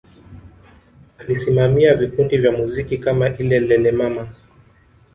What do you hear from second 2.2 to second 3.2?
vya muziki